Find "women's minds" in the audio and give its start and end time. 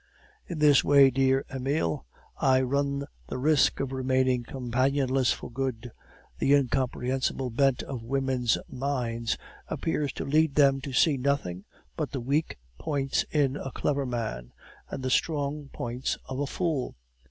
8.01-9.37